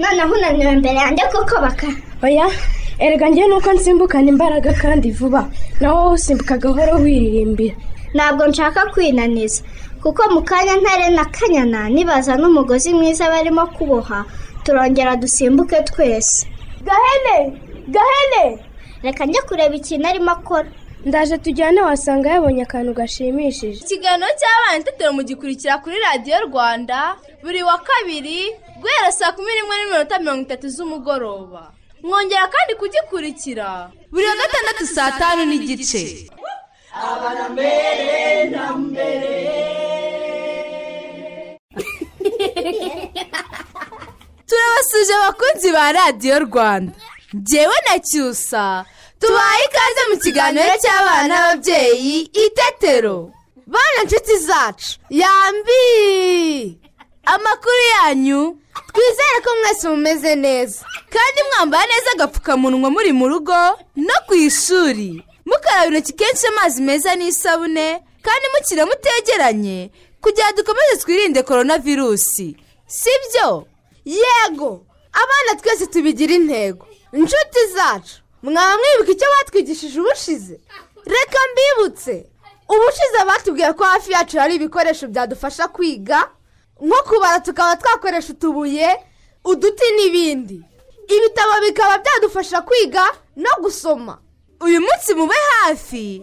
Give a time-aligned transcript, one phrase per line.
[0.00, 1.86] noneho unaniwe imbere yanjye kuko baka
[2.24, 2.46] oya
[2.98, 5.48] erega njyewe nuko nsimbukana imbaraga kandi vuba.
[5.80, 7.74] Naho wowe usimbuka gahoro wiririmbira.
[8.14, 9.62] Ntabwo nshaka kwinaniza.
[10.02, 14.24] Kuko mu kanya ntare na kanyana nibaza n'umugozi mwiza barimo kuboha
[14.64, 16.46] turongera dusimbuke twese.
[16.86, 17.58] Gahene!
[17.94, 18.58] Gahene!
[19.02, 20.68] Reka njye kureba ikintu arimo akora.
[21.08, 23.78] Ndaje tujyane wasanga yabonye akantu gashimishije.
[23.84, 26.98] Ikiganiro cy'abana itetero mugikurikira kuri radiyo rwanda
[27.42, 28.38] buri wa kabiri
[28.80, 31.62] guhera saa kumi n'imwe n'iminota mirongo itatu z'umugoroba.
[32.06, 33.68] Mwongera kandi kugikurikira.
[34.12, 36.02] Buri wa gatandatu saa tanu n'igice.
[44.48, 46.92] Turabasuje abakunzi ba radiyo rwanda.
[47.36, 48.84] Ngewe na cyusa.
[49.22, 53.30] Tubaye ikaze mu kiganiro cy'abana n'ababyeyi itetero
[53.66, 54.98] bana nshuti zacu.
[55.10, 56.78] Yambi
[57.24, 58.58] amakuru yanyu.
[58.92, 60.84] Twizere ko mwese mumeze neza.
[61.10, 63.54] Kandi mwambara neza agapfukamunwa muri mu rugo
[63.96, 65.22] no ku ishuri.
[65.46, 73.66] Mukaraba intoki kenshi amazi meza n'isabune kandi mukina mutegeranye kugira dukomeze twirinde korona virusi sibyo?
[74.04, 74.86] Yego.
[75.12, 76.86] Abana twese tubigira intego.
[77.12, 78.21] Inshuti zacu.
[78.42, 80.60] Mwaba mwibuka icyo batwigishije ubushize?
[81.06, 82.26] Reka mbibutse.
[82.68, 86.30] Ubushize batubwiye ko hafi yacu hari ibikoresho byadufasha kwiga
[86.80, 88.96] nko kubara tukaba twakoresha utubuye
[89.44, 90.60] uduti n'ibindi.
[91.08, 93.04] Ibitabo bikaba byadufasha kwiga
[93.36, 94.18] no gusoma.
[94.60, 96.22] Uyu munsi mube hafi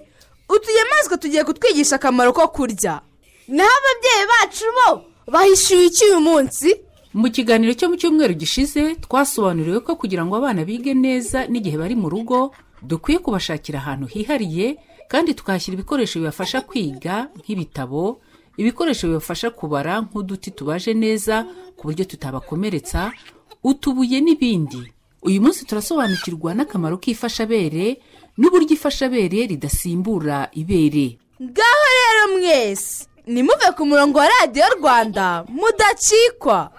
[0.50, 3.02] utunyamaswa tugiye kutwigisha akamaro ko kurya.
[3.48, 6.82] Naho ababyeyi bacu bo bahishyuye iki uyu munsi.
[7.14, 11.96] Mu kiganiro cyo mu cyumweru gishize twasobanuriwe ko kugira ngo abana bige neza n'igihe bari
[11.98, 12.54] mu rugo
[12.86, 14.78] dukwiye kubashakira ahantu hihariye
[15.10, 18.22] kandi tukahashyira ibikoresho bibafasha kwiga nk'ibitabo
[18.62, 23.12] ibikoresho bibafasha kubara nk'uduti tubaje neza ku buryo tutabakomeretsa
[23.64, 24.80] utubuye n'ibindi.
[25.26, 28.00] Uyu munsi turasobanukirwa n'akamaro k'ifashabere
[28.40, 31.18] n'uburyo ifashabere ridasimbura ibere.
[31.44, 35.44] Ngaho rero mwese nimuve ku murongo wa radiyo rwanda.
[35.48, 36.72] Mudacikwa.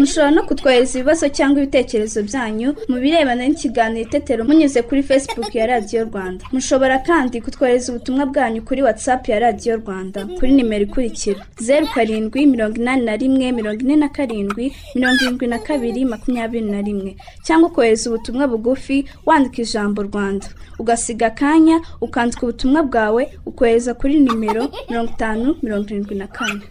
[0.00, 5.66] Mushobora no kutwohereza ibibazo cyangwa ibitekerezo byanyu mu birebana n'ikiganiro itetero munyuze kuri facebook ya
[5.66, 6.44] radiyo rwanda.
[6.52, 12.46] Mushobora kandi kutwohereza ubutumwa bwanyu kuri whatsapp ya radiyo rwanda kuri nimero ikurikira zeru karindwi
[12.46, 17.16] mirongo inani na rimwe mirongo ine na karindwi mirongo irindwi na kabiri makumyabiri na rimwe.
[17.44, 20.46] Cyangwa ukohereza ubutumwa bugufi wandika ijambo rwanda.
[20.78, 26.62] Ugasiga akanya ukandika ubutumwa bwawe ukohereza kuri nimero mirongo itanu mirongo irindwi na kane.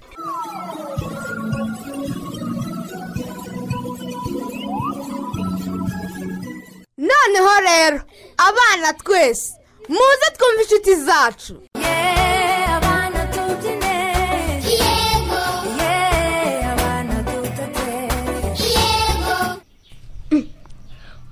[7.08, 8.00] Noneho rero
[8.48, 9.48] abana twese.
[9.90, 11.56] Muze twumve inshuti zacu.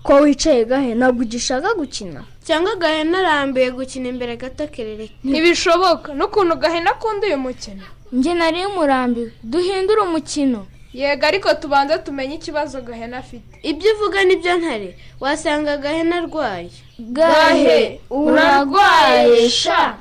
[0.04, 0.96] Ko wicaye gahe?
[0.96, 2.24] Ntabwo ugishaka gukina.
[2.48, 6.14] Cyangwa gahena arambuye gukina imbere gato kerereka ntibishoboka.
[6.18, 7.84] N'ukuntu gahena akunda uyu mukino.
[8.16, 10.62] Njye nari murambiwe duhindure umukino.
[10.94, 13.60] Yego ariko tubanza tumenye ikibazo gahena afite.
[13.64, 14.98] Ibyo uvuga ni byo ntare.
[15.20, 16.70] Wasanga gahena arwaye.
[17.00, 18.00] Gahe?
[18.10, 19.98] Urarwaye sha!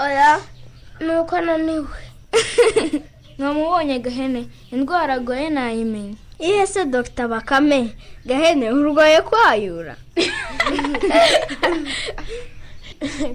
[0.00, 0.40] Oya.
[1.00, 1.88] Ni uko ananiwe
[3.38, 4.46] ntamubonye gahene.
[4.72, 7.94] Indwara agoye nayimenya iyo se dogita bakame?
[8.26, 9.96] Gahene urwaye kwayura.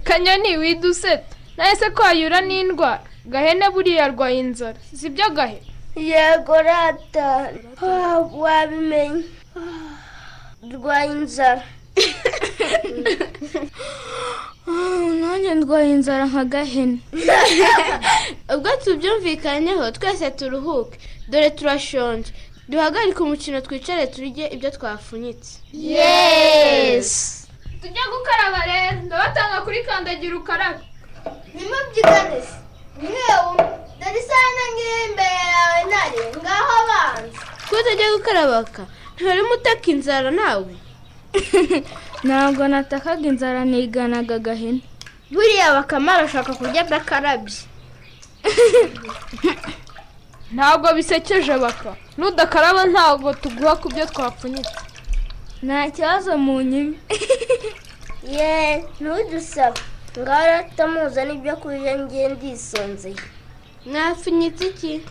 [0.04, 1.24] Kanyoni widuseta
[1.56, 4.78] nawe se kwayura n'indwara gahene buriya arwaye inzara.
[4.94, 5.62] Sibyo gahe?
[5.98, 7.52] Yego rata
[8.42, 9.24] wabimenye
[10.74, 11.62] rwaye inzara
[15.20, 16.98] nanjye ndwaye inzara nka gahene
[18.54, 20.98] ubwo tubyumvikanyeho twese turuhuke
[21.28, 22.30] dore turashonje
[22.68, 27.48] duhagarike umukino twicare turye ibyo twafunyitse yesi
[27.80, 30.84] tujya gukaraba rero ndabatanga kuri kandagira ukarabe
[31.54, 32.56] ntimubyigane se
[33.02, 33.56] mwewe
[34.00, 38.82] dore isahane ngiyi imbere yawe ntare ngaho abanza ko utajya gukarabaka.
[39.14, 40.72] Nturimo utaka inzara nawe?
[42.26, 44.80] Ntabwo natakaga inzara niganaga gahene
[45.30, 47.58] buriya bakame arashaka kurya adakarabye
[50.54, 51.90] ntabwo bisekeje baka.
[52.16, 54.76] Nudakaraba ntabwo tuguha ku byo twapfunyitse.
[55.62, 56.96] Nta kibazo mu nyuma
[58.34, 58.50] ye
[59.00, 59.80] ntudusabe
[60.18, 63.20] ngaho ratamuza n'ibyo kurya ngiye ndisonzeye.
[63.86, 65.02] Mwapfunyitse iki?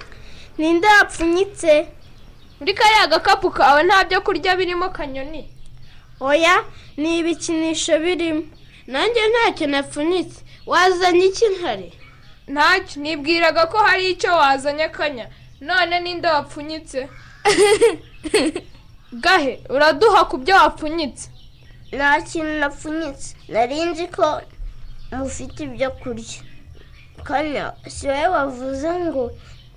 [0.57, 1.87] Ninde wapfunyitse?
[2.59, 5.49] Muri kariya gakapu kawe nta byo kurya birimo kanyoni.
[6.19, 6.63] Oya
[6.97, 8.43] ni ibikinisho birimo.
[8.87, 10.39] Nanjye ntacyo napfunyitse.
[10.65, 11.89] Wazanye iki ntare?
[12.47, 13.01] Ntacyo.
[13.01, 15.29] Nibwiraga ko hari icyo wazanye akanya
[15.61, 17.07] none ninde wapfunyitse?
[19.23, 21.29] Gahe uraduha ku byo wapfunyitse.
[21.91, 23.35] Nta kintu napfunyitse.
[23.47, 24.41] Nari nzi ko
[25.11, 26.41] mufite ibyo kurya.
[27.27, 27.65] Kanya
[27.95, 29.23] si wowe wavuze ngo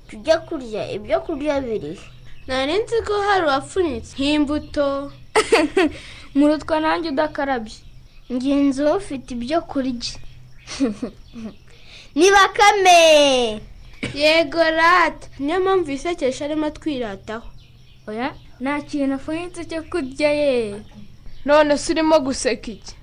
[0.08, 1.93] tujya kurya ibyo kurya biri?
[2.47, 4.12] Nari nzi ko hari uwapfunyitse.
[4.17, 5.12] Nk'imbuto
[6.37, 7.79] murutwa nanjye udakarabye.
[8.32, 10.14] Ngenzi wowe ufite ibyo kurya.
[12.19, 13.00] Ni bakame!
[14.14, 17.49] Yego rata niyo mpamvu isekesha arimo atwirataho.
[18.08, 18.29] Oya
[18.61, 20.50] nta kintu apfunyitse cyo kurya ye.
[21.44, 22.94] None se urimo guseka iki?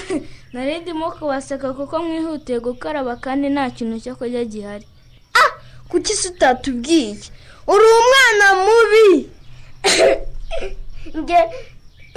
[0.52, 4.86] nari ndimo kubaseka kuko mwihutiye gukaraba kandi nta kintu cyo kurya gihari.
[5.88, 7.16] Kuki se utatubwiye
[7.72, 9.30] uri umwana mubi!
[11.18, 11.40] Nge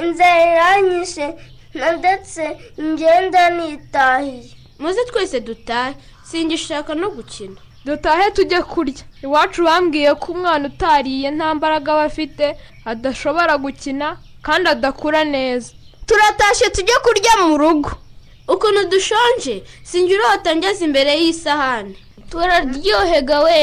[0.03, 1.27] inzara iranyishe
[1.73, 4.49] na ndetse ngenda nitahiye
[4.79, 5.95] muze twese dutahe.
[6.23, 7.59] Singishaka no gukina.
[7.85, 9.03] Dutahe tujye kurya.
[9.23, 12.55] Iwacu bambwiye ko umwana utariye nta mbaraga aba afite
[12.85, 15.73] adashobora gukina kandi adakura neza.
[16.07, 17.91] Turatashye tujye kurya mu rugo.
[18.47, 21.95] Ukuntu dushonje sinjye urota ngeze imbere y'isahani.
[22.29, 23.61] Turaryohega we.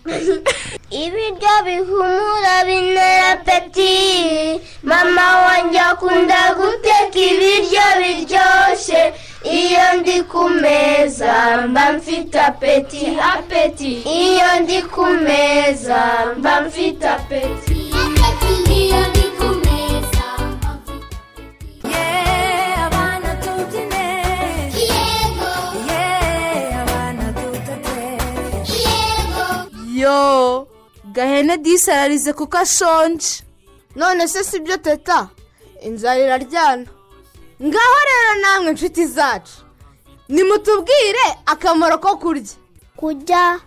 [1.02, 9.02] Ibiryo bihumura binera peti mama wanjye akunda guteka ibiryo biryoshye
[9.60, 11.34] iyo ndi ku meza
[11.68, 13.02] mba mfite apeti
[13.32, 13.92] apeti
[14.22, 16.00] iyo ndi ku meza
[16.38, 17.80] mba mfite apeti
[18.80, 19.59] iyo ndi ku meza
[30.00, 30.66] yo
[31.14, 33.42] gahene disi ararize kuko ashonje
[33.96, 35.28] none se si byo teta?
[35.82, 36.86] Inzara iraryana.
[37.62, 39.64] Ngaho rero namwe inshuti zacu
[40.28, 42.54] nimutubwire akamaro ko kurya.
[42.96, 43.60] Kurya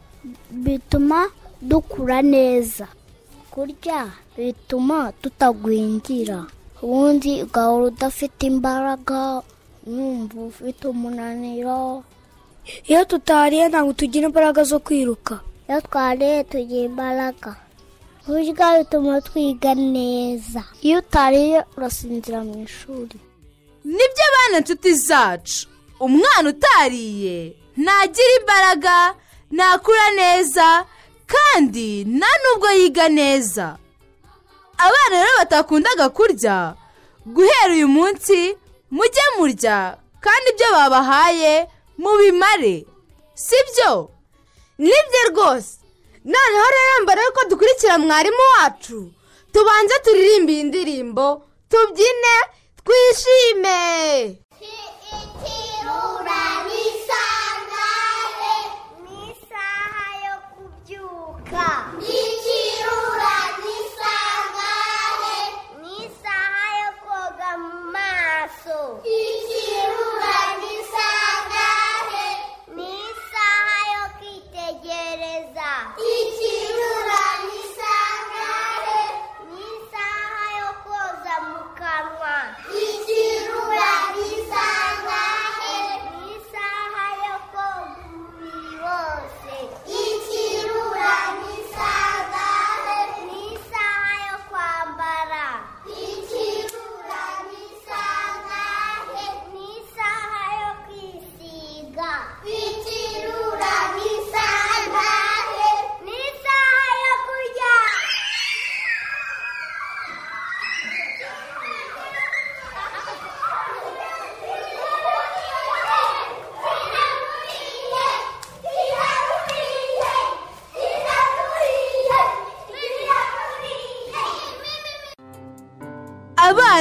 [0.52, 1.30] bituma
[1.62, 2.88] dukura neza.
[3.52, 4.08] Kurya
[4.38, 6.46] bituma tutagwingira.
[6.82, 9.42] Ubundi ugahora udafite imbaraga
[9.88, 12.04] wumva ufite umunaniro.
[12.88, 15.40] Iyo tutariye ntabwo tugira imbaraga zo kwiruka.
[15.74, 17.52] Iyo twariye tugira imbaraga
[18.26, 20.62] kurya bituma twiga neza.
[20.86, 23.18] Iyo utariye urasinzira mu ishuri.
[23.84, 25.66] Nibyo bana inshuti zacu.
[26.00, 28.96] Umwana utariye ntagira imbaraga
[29.52, 30.86] ntakura neza
[31.34, 33.66] kandi nta nubwo yiga neza.
[34.78, 36.76] Abana rero batakundaga kurya.
[37.26, 38.38] Guhera uyu munsi
[38.94, 41.54] mujye murya kandi ibyo babahaye
[41.98, 42.86] mubimare.
[43.34, 44.14] Si byo
[44.78, 45.78] ni byo rwose.
[46.26, 49.12] Noneho rero mbere yuko dukurikira mwarimu wacu.
[49.54, 51.26] Tubanze turirimbe iyi ndirimbo
[51.70, 52.36] tubyine
[52.84, 53.80] twishime.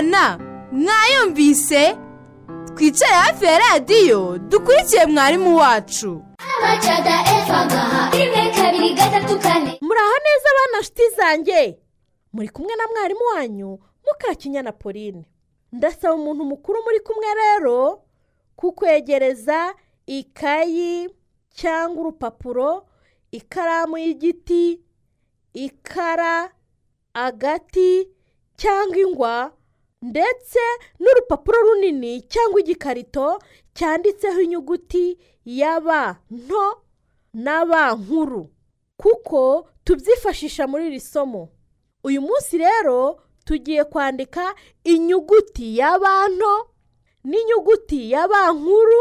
[0.02, 0.38] Abana
[0.72, 1.96] mwayumvise?
[2.74, 6.22] Twicare hafi ya radiyo dukurikiye mwarimu wacu.
[9.80, 11.78] Muraho neza abana nshuti zanjye.
[12.32, 15.24] Muri kumwe na mwarimu wanyu mukakinyana pauline.
[15.72, 18.02] Ndasaba umuntu mukuru muri kumwe rero
[18.56, 19.74] kukwegereza
[20.06, 21.10] ikayi
[21.54, 22.86] cyangwa urupapuro
[23.30, 24.80] ikaramu y'igiti
[25.52, 26.50] ikara
[27.14, 28.08] agati
[28.56, 29.52] cyangwa ingwa
[30.02, 30.58] ndetse
[31.00, 33.38] n'urupapuro runini cyangwa igikarito
[33.74, 36.82] cyanditseho inyuguti ya ba nto
[37.34, 38.50] na ba nkuru.
[38.96, 41.48] Kuko tubyifashisha muri iri somo.
[42.04, 44.54] Uyu munsi rero tugiye kwandika
[44.84, 46.68] inyuguti ya ba nto
[47.24, 49.00] n'inyuguti ya ba nkuru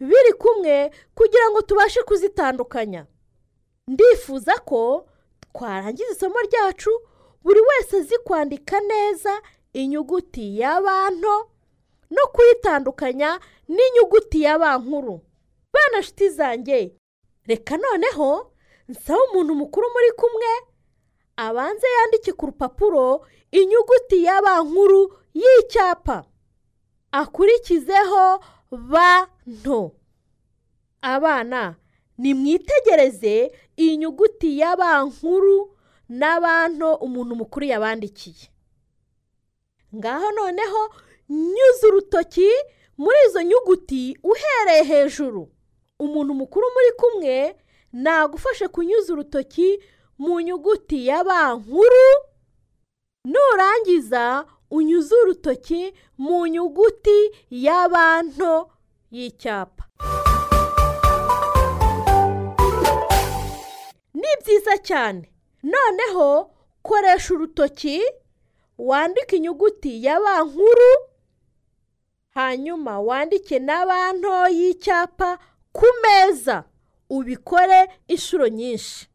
[0.00, 3.06] biri kumwe kugira ngo tubashe kuzitandukanya.
[3.88, 5.08] Ndifuza ko
[5.52, 6.90] twarangiza isomo ryacu
[7.42, 9.42] buri wese azi kwandika neza
[9.72, 11.48] inyuguti ya ba nto
[12.10, 15.20] no kuyitandukanya n'inyuguti ya ba nkuru.
[15.72, 16.92] Bana nshuti zanjye
[17.46, 18.52] reka noneho
[18.88, 20.50] nsaba umuntu mukuru muri kumwe
[21.36, 26.24] abanze yandike ku rupapuro inyuguti ya ba nkuru y'icyapa.
[27.12, 29.92] Akurikizeho ba nto.
[31.02, 31.76] Abana
[32.18, 35.76] nimwitegereze iyi nyuguti ya ba nkuru
[36.08, 38.51] na ba nto umuntu mukuru yabandikiye.
[39.96, 40.94] Ngaho noneho
[41.28, 42.48] nyuze urutoki
[42.98, 45.48] muri izo nyuguti uhereye hejuru.
[45.98, 47.56] Umuntu mukuru muri kumwe
[47.92, 49.80] nagufashe kunyuza urutoki
[50.18, 52.08] mu nyuguti ya ba nkuru
[53.24, 58.70] nurangiza unyuze urutoki mu nyuguti ya ba nto
[59.10, 59.84] y'icyapa.
[64.14, 65.32] Ni byiza cyane.
[65.62, 66.50] Noneho
[66.82, 68.02] koresha urutoki
[68.86, 70.92] wandike inyuguti ya ba nkuru
[72.34, 75.38] hanyuma wandike na ba nto y'icyapa
[75.72, 76.64] ku meza.
[77.10, 79.08] Ubikore inshuro nyinshi.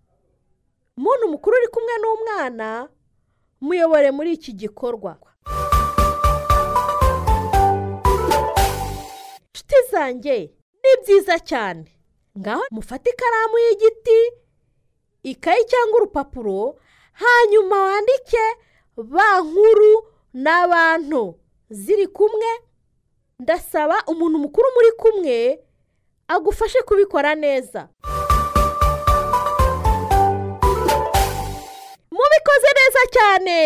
[0.97, 2.89] Umuntu mukuru uri kumwe n'umwana
[3.61, 5.17] muyobore muri iki gikorwa.
[9.53, 10.37] Nshuti zanjye
[10.83, 11.89] ni byiza cyane.
[12.39, 14.19] Ngaho mufate ikaramu y'igiti
[15.23, 16.79] ikayi cyangwa urupapuro
[17.13, 18.43] hanyuma wandike
[18.97, 21.35] ba nkuru na ba nto
[21.69, 22.47] ziri kumwe?
[23.39, 25.59] Ndasaba umuntu mukuru muri kumwe
[26.27, 27.87] agufashe kubikora neza.
[32.11, 33.57] Mubikoze neza cyane.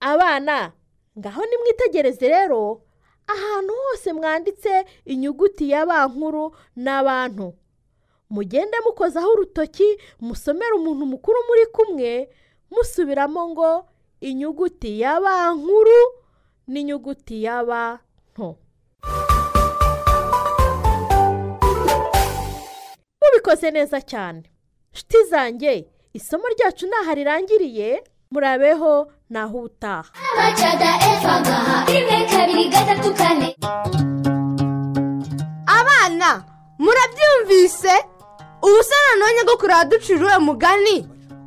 [0.00, 0.72] Abana
[1.18, 2.82] ngaho nimwitegereze rero
[3.26, 7.54] ahantu hose mwanditse inyuguti ya ba nkuru n'abantu.
[8.30, 12.28] Mugende mukozaho urutoki musomere umuntu mukuru muri kumwe
[12.70, 13.86] musubiramo ngo
[14.28, 16.00] inyuguti ya ba nkuru
[16.68, 17.98] n'inyuguti ya ba
[18.32, 18.56] nto.
[23.20, 24.42] Mubikoze neza cyane.
[24.92, 29.58] Nshuti zanjye isomo ryacu ntaho rirangiriye murabeho naho
[33.18, 33.48] kane.
[35.78, 36.30] Abana
[36.78, 37.94] murabyumvise?
[38.62, 38.94] Ubu se
[39.36, 40.96] nyogokuru yaducira uwo mugani?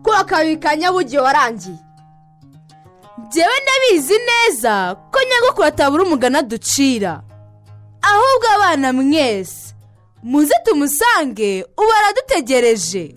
[0.03, 1.86] Ko bakabikanya bugiye warangiye.
[3.27, 7.21] Njyewe ndabizi neza ko nyogokuru atabura umugani aducira
[8.01, 9.75] ahubwo abana mwese
[10.23, 13.15] muze tumusange ubu aradutegereje.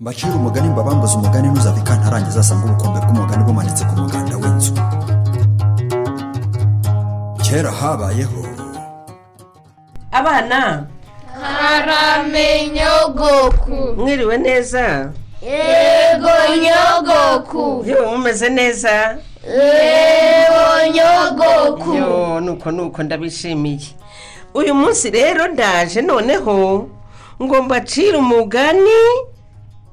[0.00, 4.72] Mbacira umugani mbabambuze umugani ntuzave kantarangiza asanga ubukombe bw'umugani bumanitse ku muganda w'inzu.
[7.44, 8.42] Kera habayeho.
[10.12, 10.86] Abana.
[11.42, 15.12] Karame nyogoku mwiriwe neza.
[15.42, 16.30] Yego
[16.62, 17.84] nyogoku.
[17.88, 19.18] Yewe mumeze neza.
[19.46, 21.94] Yego nyogoku.
[21.94, 23.86] Yo nuko nuko ndabishimiye.
[24.54, 26.88] Uyu munsi rero ndaje noneho
[27.42, 28.90] ngo mbacire umugani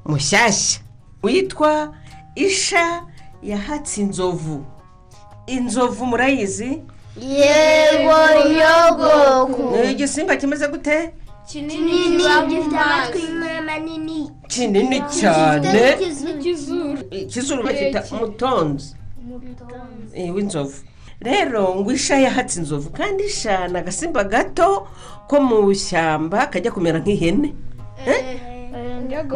[0.06, 0.80] mushyashya
[1.24, 1.94] witwa
[2.36, 3.04] isha
[3.44, 4.66] yahatse inzovu.
[5.48, 6.82] Inzovu murayizi?
[7.22, 8.18] Yego
[8.50, 9.76] nyogoku.
[9.78, 11.14] Ni igisimba kimeze gute?
[11.52, 12.18] Kinini
[12.50, 13.24] gifite amatwi
[13.66, 15.98] manini kinini cyane
[17.12, 18.96] ikizuru bacyita umutonzi
[20.14, 20.78] eh, w'inzovu
[21.22, 24.88] rero ngo isha yahatse inzovu kandi isha ni agasimba gato
[25.28, 27.54] ko mu ishyamba kajya kumera nk'ihene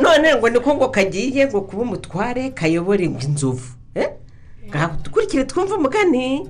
[0.02, 4.10] none ngo niko ngo kagiye ngo kuba umutware kayobore ngo inzovu Eh?
[4.70, 6.50] ngaho dukurikire twumve umugani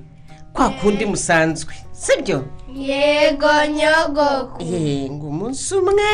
[0.54, 2.44] kwa kundi musanzwe sibyo?
[2.74, 6.10] Yego nyogoku ye ngo umunsi umwe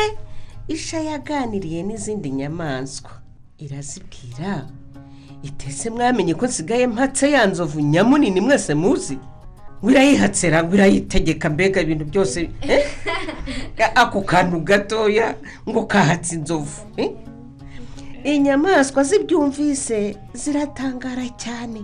[0.67, 3.11] isha yaganiriye n'izindi nyamaswa.
[3.57, 4.65] Irazibwira
[5.43, 9.17] itese mwamenye ko nsigaye mpatse ya nzovu nyamunini mwese muzi?
[9.81, 12.85] Ngo irayihatsera ngo irayitegeka mbega ibintu byose eh?
[14.01, 15.35] ako kantu gatoya
[15.69, 17.11] ngo kahatse inzovu eh?
[18.23, 21.81] inyamaswa zibyumvise ziratangara cyane.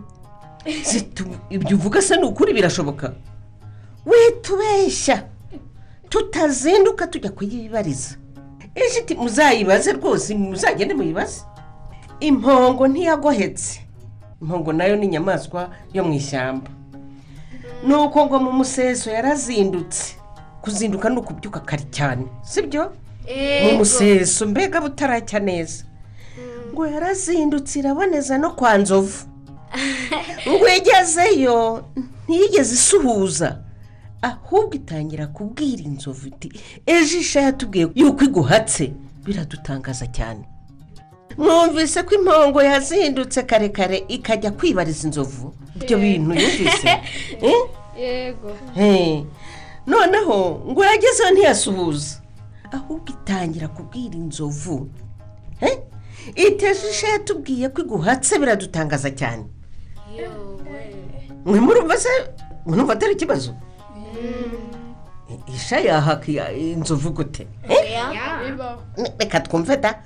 [1.49, 3.13] ibyo uvuga se ni ukuri birashoboka?
[4.05, 5.23] Witubeshya
[6.09, 8.15] tutazinduka tujya kuyibariza.
[8.75, 11.41] Ijiti muzayibaze rwose muzagende muyibaze.
[12.19, 13.81] Impongo ntiyagohetse.
[14.41, 16.69] Impongo na yo ni inyamaswa yo mu ishyamba.
[17.87, 20.15] Nuko ngo mu museso yarazindutse.
[20.61, 22.91] Kuzinduka ni ukubyuka kare cyane sibyo
[23.63, 25.85] mu museso mbega butaracya neza.
[26.73, 29.25] Ngo yarazindutse iraboneza no kwa nzovu.
[30.47, 31.85] ngo igezeyo
[32.27, 33.59] ntiyigeze isuhuza.
[34.21, 36.51] Ahubwo itangira kubwira inzovu iti
[36.85, 38.93] ejo isha yatubwiye yuko iguhatse
[39.25, 40.43] biradutangaza cyane.
[41.37, 45.53] Mwumvise ko impongo yazindutse kare kare ikajya kwibariza inzovu.
[45.75, 46.89] Ibyo bintu yumvise?
[47.41, 47.61] Eh?
[47.99, 48.57] yego.
[48.77, 49.23] Eh,
[49.87, 52.15] noneho ngo yagezeho ntiyasuhuza.
[52.71, 54.89] Ahubwo itangira kubwira inzovu.
[55.61, 55.77] Eh?
[56.35, 59.45] iteje isha yatubwiye ko iguhatse biradutangaza cyane.
[61.45, 62.09] Mwe murumva se
[62.65, 63.53] murumva atari ikibazo
[65.55, 67.47] isha yahaka inzovu gute
[69.19, 70.03] reka twumve da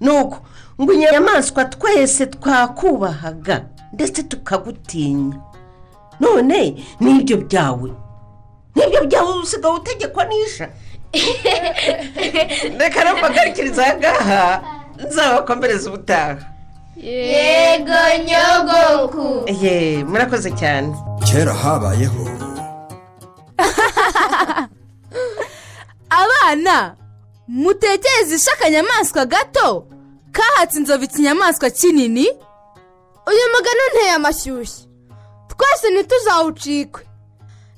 [0.00, 0.38] nuko
[0.80, 5.36] ngo inyamaswa twese twakubahaga ndetse tukagutinya
[6.20, 7.90] none n'ibyo byawe
[8.74, 10.68] n'ibyo byawe usigaye utegekwa n'isha
[12.78, 14.62] reka nampagarikiriza aha ngaha
[15.06, 16.57] nzabakomereza ubutaha
[17.02, 19.50] yego nyogoku.
[19.64, 20.94] Ye murakoze cyane.
[21.26, 22.24] Kera habayeho.
[26.10, 26.96] Abana
[27.48, 29.86] mutekereze isha akanyamaswa gato?
[30.32, 32.26] Kahatse inzovu ikinyamaswa kinini?
[33.28, 34.84] Uyu mugani unteye amashyushyu
[35.48, 37.02] twese ntituzawucikwe.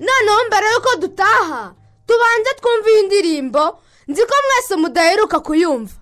[0.00, 1.73] Noneho mbere y'uko dutaha
[2.07, 5.95] tubanze twumve iyi ndirimbo nzi ko mwese mudaheruka kuyumva.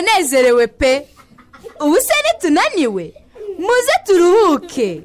[0.00, 1.06] Turanezerewe pe.
[1.80, 3.12] Ubu se nitunaniwe.
[3.58, 5.02] Muze turuhuke.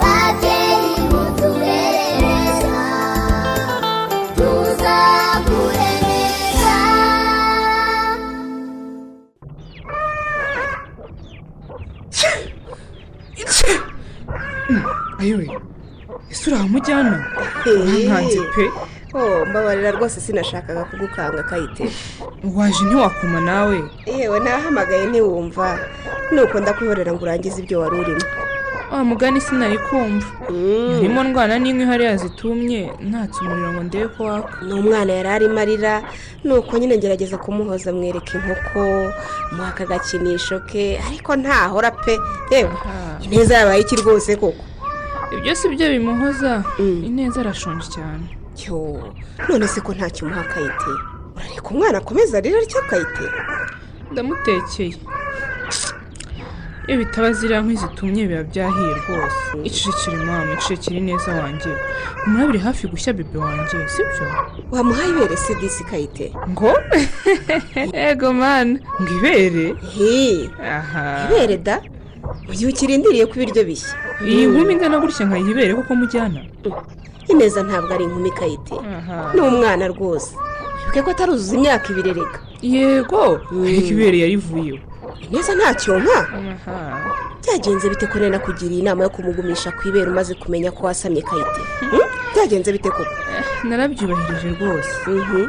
[0.00, 2.76] Babyeyi mutubereza
[4.36, 6.78] tuzakurerera
[15.20, 15.46] ayiwe
[16.30, 17.16] ese urahamujyana
[18.04, 18.64] nkanze pe.
[19.14, 21.90] Oh mbabarira rwose sinashakaga kugukanga kayite
[22.54, 23.78] waje ntiwakuma nawe?
[24.06, 25.78] Yewe nahamagaye ntiwumva
[26.32, 28.24] nuko ndakwihorera ngo urangize ibyo wari urimo.
[28.92, 30.26] Wa mugani sinari kumva
[30.94, 35.58] harimo ndwana n'inkwi hariya zitumye ntatse umuriro ngo ndebe ko waka ni umwana yari arimo
[35.60, 36.02] arira.
[36.44, 38.80] Nuko nyine ngerageza kumuhoza mwereka inkoko
[39.56, 41.00] muha akagakinisho ke.
[41.08, 42.18] Ariko ntahora pe.
[42.50, 42.70] Yewe
[43.24, 44.60] ineza yabaye iki rwose koko?
[45.36, 46.60] Ibyo si byo bimuhoza.
[46.78, 48.28] Ineza arashonje cyane.
[48.62, 48.76] Cyo
[49.48, 50.92] none se ko ntacyo umuha kayite?
[51.36, 53.24] Urareka umwana akomeza arira ari cyo kayite?
[54.12, 54.96] Ndamutekeye.
[56.86, 59.42] Iyo bitaba ziriya nkwi zitumye biba byahiye rwose.
[59.68, 61.70] Icecekere mama icecekere neza wanjye.
[62.26, 64.26] Umurabire hafi gushya bebe wanjye sibyo?
[64.74, 66.26] Wamuhaye ibere se disi kayite?
[66.50, 66.70] Ngo?
[68.10, 69.66] Ego mana ngo ibere?
[70.76, 71.04] Aha.
[71.30, 71.76] Ibere da?
[72.46, 73.94] Mu gihe ukirindiriye ko ibiryo bishya.
[74.26, 76.40] Iyi nkumi ingana gutya nkayiha ibere koko mujyana?
[77.28, 78.74] Ineza ntabwo ari inkumi kayite
[79.34, 80.32] ni umwana rwose.
[80.82, 82.38] Wibuke ko ataruzuza imyaka ibiri reka.
[82.62, 83.40] Yego.
[83.66, 84.78] Ariko ibere yarivuyeho
[85.30, 86.18] ineza ntacyo nka
[87.42, 91.60] byagenze bite ko nari nakugiriye inama yo kumugumisha ku ibere umaze kumenya ko wasamye kayite
[91.90, 92.06] Hmm?
[92.34, 93.04] byagenze bite koko
[93.68, 94.92] narabyubahirije rwose.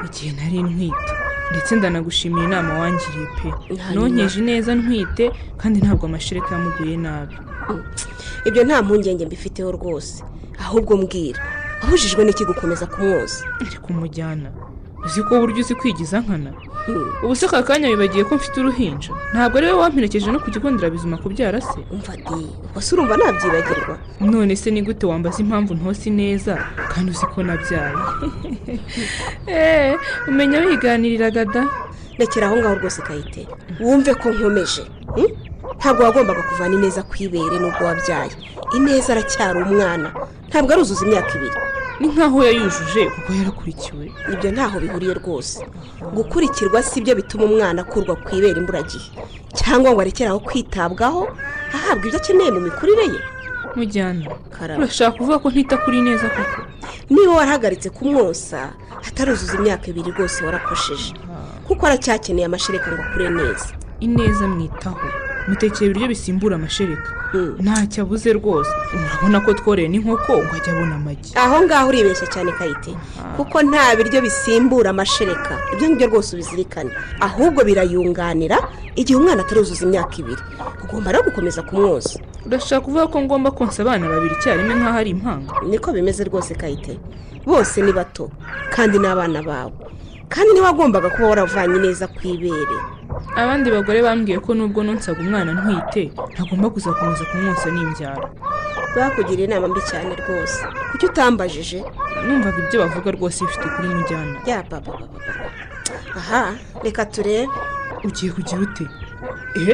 [0.08, 1.12] Igihe nari ntwite
[1.52, 3.50] ndetse ndanagushimira inama wangiriye pe.
[3.94, 5.26] Nonkeje neza ntwite
[5.62, 7.36] kandi ntabwo amashereka yamuguye nabi.
[8.48, 10.24] Ibyo nta mpungenge mbifiteho rwose.
[10.64, 11.42] Ahubwo mbwira.
[11.84, 14.50] Wabujijwe n'iki gukomeza kumwoza ariko umujyana
[15.06, 16.52] uzi ko buryo uzi kwigiza nkana?
[17.24, 19.12] Ubu se aka kanya wibagiye ko mfite uruhinja?
[19.34, 21.80] Ntabwo ari wowe wamperekeje no ku kigo nderabuzima kubyara se?
[21.94, 22.40] Umva di
[22.76, 23.96] ubwo urumva nabyibagirwa.
[24.32, 26.54] None se ni gute wambaza impamvu ntosi neza
[26.92, 27.96] kandi uzi ko nabyaye?
[29.48, 31.64] Eee umenya wiganiriraga da
[32.20, 33.42] rekera aho ngaho rwose kayite.
[33.84, 34.84] Wumve ko nkomeje
[35.16, 35.32] hmm?
[35.80, 38.32] ntabwo wagombaga kuvana ineza ku ibere n'ubwo wabyaye.
[38.78, 40.10] Ineza aracyari umwana.
[40.50, 41.60] Ntabwo aruzuza imyaka ibiri.
[42.04, 44.12] Ni nkaho yayujuje kuko yarakurikiwe.
[44.34, 45.64] Ibyo ntaho bihuriye rwose.
[46.16, 49.08] Gukurikirwa si byo bituma umwana akurwa ku ibere imburagihe.
[49.56, 51.22] Cyangwa ngo arekere aho kwitabwaho
[51.76, 53.20] ahabwa ibyo akeneye mu mikurire ye.
[53.76, 54.26] Mujyana.
[54.78, 56.60] Urashaka kuvuga ko ntita kuri neza koko?
[57.10, 58.60] Niba warahagaritse kumwosa
[59.08, 61.14] ataruzuza imyaka ibiri rwose warakosheje
[61.68, 63.68] kuko aracyakeneye amashereka ngo akure neza.
[64.06, 65.08] Ineza mwitaho.
[65.48, 67.10] Mutekera ibiryo bisimbura amashereka
[67.64, 68.70] ntacyo abuze rwose.
[68.94, 71.32] Urabona ko tworeye n'inkoko ngo ajye abona amagi.
[71.36, 72.92] Aho ngaho uribeshya cyane kayite.
[73.36, 76.92] Kuko nta biryo bisimbura amashereka ibyo ngibyo rwose ubizirikane.
[77.20, 78.58] Ahubwo birayunganira
[78.96, 80.42] igihe umwana ataruzuza imyaka ibiri.
[80.84, 82.20] Ugomba rero gukomeza kumwoza.
[82.46, 85.54] Urashaka kuvuga ko ngomba konsa abana babiri icyarimwe nk'aho ari impanga.
[85.68, 87.00] Niko bimeze rwose kayite.
[87.46, 88.30] Bose ni bato
[88.70, 89.74] kandi ni abana bawe.
[90.30, 92.78] Kandi ntiwagombaga kuba waravanye neza ku ibere.
[93.36, 98.26] Abandi bagore bambwiye ko nubwo nonsaga umwana ntwite ntagomba kuzakomeza kumwonsa n'imbyaro
[98.96, 100.60] bakugiriye inama mbi cyane rwose.
[100.92, 101.80] Kuki utambajije?
[102.26, 104.94] Numvaga ibyo bavuga rwose bifite kuri mujyana ya baba
[106.20, 107.50] aha reka turebe.
[108.06, 108.86] Ugiye kugira ute?
[109.58, 109.74] Ehe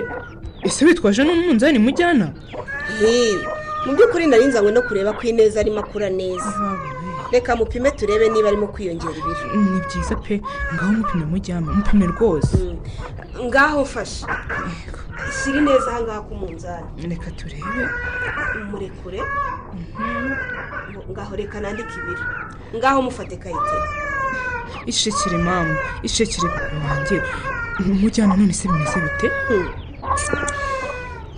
[0.63, 2.27] ese witwaje n'umunzani mujyana?
[3.85, 6.49] Mu by'ukuri nari nzanywe no kureba ko ineza arimo akura neza.
[7.31, 10.41] Reka mupime turebe niba arimo kwiyongera ibiro ni byiza pe.
[10.73, 12.57] Ngaho mupime mujyama mupime rwose.
[13.43, 14.25] Ngaho mfashe.
[15.35, 16.87] Shyira ineza aha ngaha ku munzani.
[17.09, 17.83] Reka turebe.
[18.71, 19.21] Murekure.
[21.11, 22.23] Ngaho reka nandike ibiro
[22.75, 23.77] ngaho mufate kayite.
[24.85, 26.47] Ishekere mama ishekere
[26.87, 27.21] wanjye.
[27.79, 29.31] Mujyana none se bimeze bite?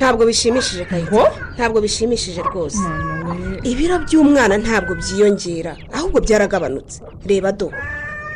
[0.01, 1.21] Ntabwo bishimishije kayite
[1.55, 2.81] ntabwo bishimishije rwose.
[3.71, 6.97] Ibiro by'umwana ntabwo byiyongera ahubwo byaragabanutse.
[7.29, 7.69] Reba do.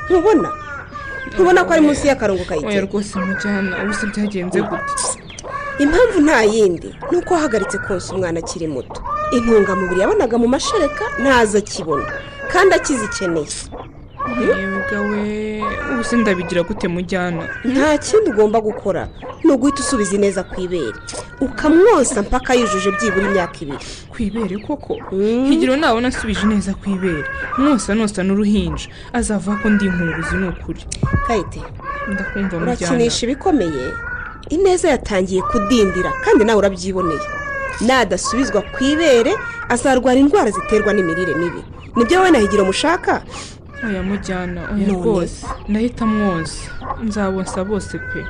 [0.05, 0.49] Ntubona
[1.33, 3.73] ntubona ko ari munsi y'akarongo kayite oya rwose mujyana.
[3.81, 4.93] Ubu se byagenze gute
[5.83, 8.99] impamvu nta yindi ni uko wahagaritse konsa umwana akiri muto.
[9.35, 12.05] Intungamubiri yabonaga mu mashereka ntazo akibona.
[12.53, 13.57] Kandi akizikeneye.
[14.41, 15.61] Yega we
[15.93, 17.43] ubu se ndabigira gute mujyana?
[17.65, 19.07] Nta kindi ugomba gukora
[19.43, 20.93] ni uguhita usubiza ineza ku ibere.
[21.41, 23.77] Ukamwosa mpaka yujuje byibura imyaka ibiri.
[24.11, 24.93] Ku ibere koko?
[25.49, 27.23] Higiro nabona asubije neza ku ibere.
[27.57, 28.87] Mwosa nosa n'uruhinja.
[29.13, 30.81] Azavuga ko ndi inkunguzi ni ukuri.
[31.27, 31.61] Kayite
[32.07, 32.71] ndakumva mujyana.
[32.71, 33.85] urakinisha ibikomeye?
[34.49, 37.19] Ineza yatangiye kudindira kandi nawe urabyiboneye.
[37.81, 39.33] Nadasubizwa ku ibere
[39.69, 41.61] azarwara indwara ziterwa n'imirire mibi.
[41.95, 43.21] Nibyo wowe na higiro mushaka?
[43.87, 44.61] Oya mujyana.
[44.73, 45.45] Oya rwose.
[45.69, 46.59] Ndahita mwoza
[47.05, 48.21] nzabonsa bose pe.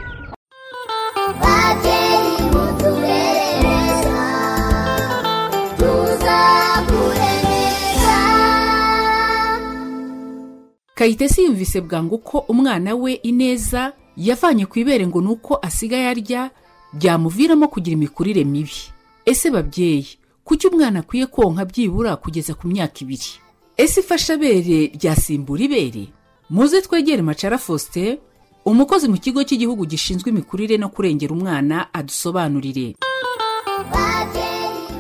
[10.96, 16.52] Kayitesi yumvise bwangu ko umwana we ineza yavanye ku ibere ngo ni uko asigaye arya
[16.94, 18.72] byamuviramo kugira imikurire mibi.
[19.26, 20.08] Ese babyeyi
[20.44, 23.32] kuki umwana akwiye konka byibura kugeza ku myaka ibiri?
[23.78, 26.08] Ese ifashabere ryasimbura ibere?
[26.50, 28.18] Muze twegere macara faustin
[28.66, 32.96] umukozi mu kigo cy'igihugu gishinzwe imikurire no kurengera umwana adusobanurire.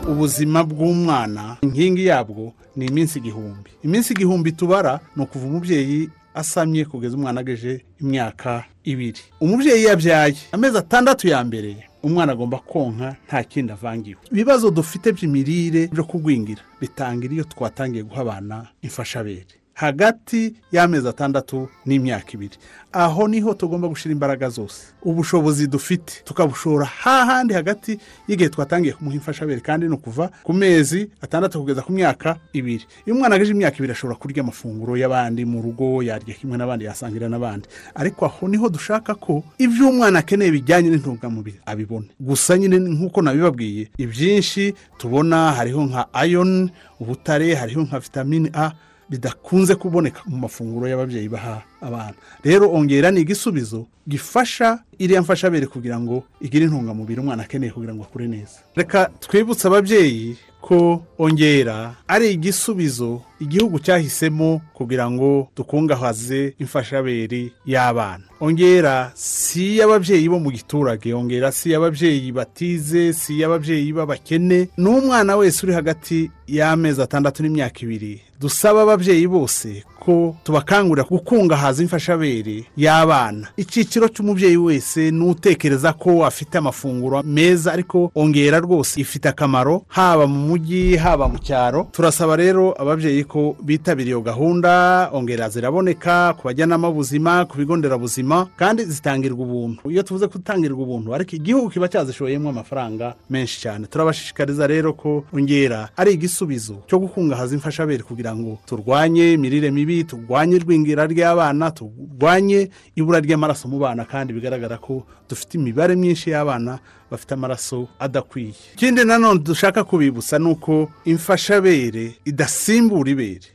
[0.07, 3.69] Ubuzima bw'umwana inkingi yabwo ni iminsi igihumbi.
[3.83, 9.21] Iminsi igihumbi tubara ni ukuva umubyeyi asamye kugeza umwana ageje imyaka ibiri.
[9.41, 11.89] Umubyeyi yabyaye amezi atandatu ya mbere.
[12.05, 14.21] Umwana agomba konka nta kindi avangiwe.
[14.31, 19.53] Ibibazo dufite by'imirire byo kugwingira bitangira iyo twatangiye guha abana imfashabere.
[19.75, 22.57] Hagati y'amezi atandatu n'imyaka ibiri.
[22.93, 24.95] Aho ni ho tugomba gushyira imbaraga zose.
[25.03, 26.23] Ubushobozi dufite.
[26.23, 31.91] Tukabushora hahandi hagati y'igihe twatangiye kumuha imfashabere kandi ni ukuva ku mezi atandatu kugeza ku
[31.91, 32.85] myaka ibiri.
[33.05, 37.27] Iyo umwana ageje imyaka ibiri ashobora kurya amafunguro y'abandi mu rugo yarya kimwe n'abandi yasangira
[37.29, 37.67] n'abandi.
[37.95, 43.21] Ariko aho ni ho dushaka ko ibyo umwana akeneye bijyanye n'intungamubiri abibona gusa nyine nk'uko
[43.21, 48.71] nabibabwiye ibyinshi tubona hariho nka ayoni ubutare hariho nka vitamine a
[49.09, 52.13] bidakunze kuboneka mu mafunguro y'ababyeyi baha abana.
[52.43, 58.03] Rero ongera ni igisubizo gifasha iriya mfashabere kugira ngo igire intungamubiri umwana akeneye kugira ngo
[58.03, 58.59] akure neza.
[58.75, 68.24] Reka twibutse ababyeyi ko ongera ari igisubizo igihugu cyahisemo kugira ngo dukungahaze imfashabere y'abana.
[68.39, 74.67] Ongera si iy'ababyeyi bo mu giturage ongera si iy'ababyeyi batize si iy'ababyeyi b'abakene.
[74.78, 78.21] N'umwana wese uri hagati y'amezi atandatu n'imyaka ibiri.
[78.39, 83.48] Dusaba ababyeyi bose ko tubakangurira gukungahaza imfashabere y'abana.
[83.58, 90.39] Icyiciro cy'umubyeyi wese n'utekereza ko afite amafunguro meza ariko ongera rwose ifite akamaro haba mu
[90.48, 91.88] mujyi haba mu cyaro.
[91.91, 98.47] Turasaba rero ababyeyi ko bitabira iyo gahunda ongera ziraboneka ku bajyanama b'ubuzima ku bigo nderabuzima
[98.55, 99.91] kandi zitangirwa ubuntu.
[99.91, 103.88] Iyo tuvuze gutangirwa ubuntu ariko igihugu kiba cyazishoyemo amafaranga menshi cyane.
[103.88, 110.55] Turabashishikariza rero ko ongera ari igisubizo cyo gukungahaza imfashabere kugira ngo turwanye imirire mibi turwanye
[110.57, 116.79] igwingira ry'abana turwanye ibura ry'amaraso mu bana kandi bigaragara ko dufite imibare myinshi y'abana
[117.11, 118.53] bafite amaraso adakwiye.
[118.73, 123.47] Ikindi nanone dushaka kubibutsa ni uko imfashabere idasimbura ibere.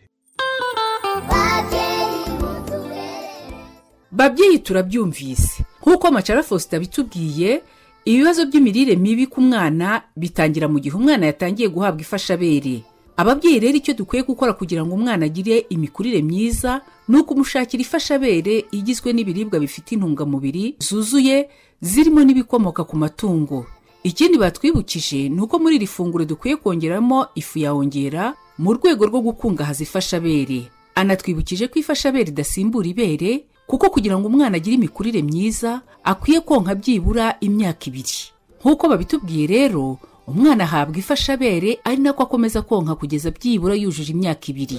[4.12, 5.64] Babyeyi turabyumvise.
[5.80, 7.62] Nk'uko amacara faustin abitubwiye
[8.04, 12.82] ibibazo by'imirire mibi ku mwana bitangira mu gihe umwana yatangiye guhabwa ifashabere.
[13.16, 19.12] Ababyeyi rero icyo dukwiye gukora kugira ngo umwana agire imikurire myiza ni ukumushakira ifashabere igizwe
[19.12, 21.48] n'ibiribwa bifite intungamubiri zuzuye
[21.80, 23.66] zirimo n'ibikomoka ku matungo.
[24.02, 29.20] Ikindi batwibukije ni uko muri iri funguro dukwiye kongeramo ifu ya ongera mu rwego rwo
[29.20, 30.72] gukungahaza ifashabere.
[30.94, 37.36] Anatwibukije ko ifashabere idasimbura ibere kuko kugira ngo umwana agire imikurire myiza akwiye konka byibura
[37.44, 38.32] imyaka ibiri.
[38.60, 39.98] Nk'uko babitubwiye rero
[40.32, 44.78] umwana ahabwa ifashabere ari nako akomeza konka kugeza byibura yujuje imyaka ibiri.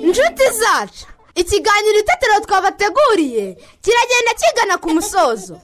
[0.00, 5.60] Inshuti zacu ikiganiro itetero twabateguriye kiragenda kigana ku musozo.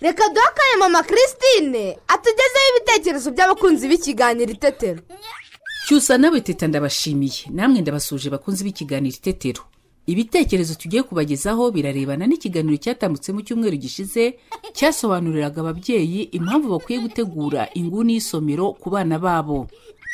[0.00, 5.00] Reka duhe akanya mama christine atugezeho ibitekerezo by'abakunzi b'ikiganiro itetero.
[5.86, 9.62] Cyusa nawe teta ndabashimiye namwe ndabasuje bakunzi b'ikiganiro itetero.
[10.12, 14.38] Ibitekerezo tugiye kubagezaho birarebana n'ikiganiro cyatambutse mu cyumweru gishize
[14.74, 19.66] cyasobanuriraga ababyeyi impamvu bakwiye gutegura inguni y'isomero ku bana babo.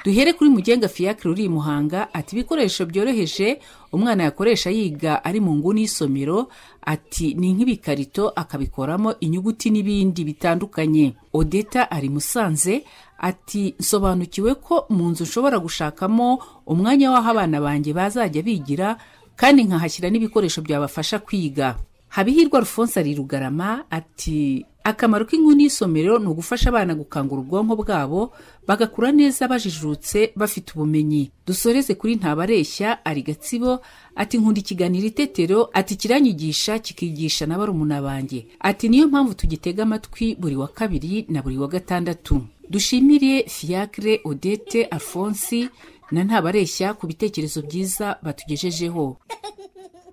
[0.04, 3.58] Duhere kuri mugenga fiyakire uri i muhanga ati ibikoresho byoroheje
[3.92, 6.48] umwana yakoresha yiga ari mu nguni y'isomero
[6.86, 11.14] ati ni nk'ibikarito akabikoramo inyuguti n'ibindi bitandukanye.
[11.32, 12.84] Odeta ari musanze
[13.18, 18.88] ati nsobanukiwe ko mu nzu nshobora gushakamo umwanya w'aho abana banjye bazajya bigira
[19.36, 21.76] kandi nkahashyira n'ibikoresho byabafasha kwiga.
[22.08, 28.32] Habihirwa rufonse ari rugarama ati akamaro k'inkuni y'isomero ni ugufasha abana gukangura ubwonko bwabo
[28.66, 31.30] bagakura neza bajijutse bafite ubumenyi.
[31.46, 33.82] Dusoreze kuri ntabareshya ari gatsibo
[34.16, 38.46] ati nkunda ikiganiro itetero ati kiranyigisha kikigisha na barumuna banjye.
[38.60, 42.46] Ati niyo mpamvu tugitega amatwi buri wa kabiri na buri wa gatandatu.
[42.70, 45.68] Dushimire fiyakire odete alphonse
[46.10, 49.16] na ntabareshya ku bitekerezo byiza batugejejeho.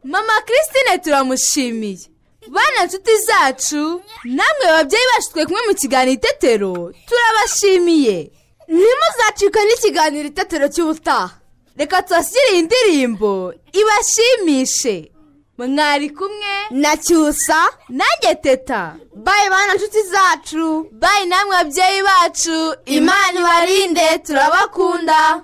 [0.03, 1.99] Mama christine turamushimiye.
[2.47, 6.73] Bana nshuti zacu namwe babyeyi bacu twe kumwe mu kiganiro itetero
[7.08, 8.32] turabashimiye.
[8.67, 11.29] Ntimuzacika n'ikiganiro itetero cy'ubutaha.
[11.77, 15.12] Reka tubashyire iyi ndirimbo ibashimishe.
[15.58, 17.60] Mwari kumwe na cyusa.
[17.89, 18.95] Nanjye teta.
[19.15, 20.88] Bayi bana nshuti zacu.
[20.91, 22.75] Bayi namwe babyeyi bacu.
[22.86, 25.43] Imana ibarinde turabakunda.